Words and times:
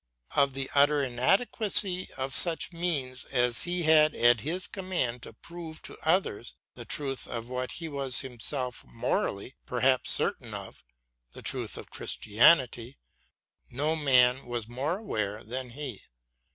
Of 0.35 0.55
the 0.55 0.67
utter 0.73 1.03
inadequacy 1.03 2.09
of 2.17 2.33
such 2.33 2.73
means 2.73 3.23
as 3.25 3.65
he 3.65 3.83
had 3.83 4.15
at 4.15 4.41
his 4.41 4.65
command 4.65 5.21
to 5.21 5.33
prove 5.33 5.83
to 5.83 5.95
others 6.01 6.55
the 6.73 6.85
truth 6.85 7.27
of 7.27 7.49
what 7.49 7.73
he 7.73 7.87
was 7.87 8.21
himself 8.21 8.83
morally 8.83 9.53
perhaps 9.67 10.09
certain 10.09 10.55
of— 10.55 10.83
^the 11.35 11.43
truth 11.43 11.77
of 11.77 11.91
Christianity— 11.91 12.97
no 13.69 13.95
man 13.95 14.47
was 14.47 14.67
more 14.67 14.97
aware 14.97 15.43
than 15.43 15.69
he. 15.69 16.01